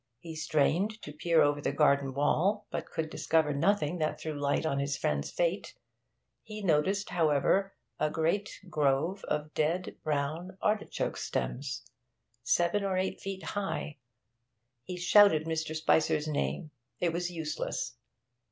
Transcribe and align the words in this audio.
He 0.17 0.35
strained 0.35 0.99
to 1.03 1.13
peer 1.13 1.43
over 1.43 1.61
the 1.61 1.71
garden 1.71 2.15
wall, 2.15 2.65
but 2.71 2.89
could 2.89 3.07
discover 3.07 3.53
nothing 3.53 3.99
that 3.99 4.19
threw 4.19 4.33
light 4.33 4.65
on 4.65 4.79
his 4.79 4.97
friend's 4.97 5.29
fate; 5.29 5.75
he 6.41 6.63
noticed, 6.63 7.11
however, 7.11 7.75
a 7.99 8.09
great 8.09 8.61
grove 8.67 9.23
of 9.25 9.53
dead, 9.53 9.95
brown 10.03 10.57
artichoke 10.59 11.17
stems, 11.17 11.85
seven 12.41 12.83
or 12.83 12.97
eight 12.97 13.21
feet 13.21 13.43
high. 13.43 13.97
Looking 13.97 13.97
up 13.97 13.97
at 13.97 13.97
the 14.07 14.07
back 14.07 14.85
windows, 14.87 14.87
he 14.87 14.97
shouted 14.97 15.45
Mr. 15.45 15.75
Spicer's 15.75 16.27
name; 16.27 16.71
it 16.99 17.13
was 17.13 17.29
useless. 17.29 17.93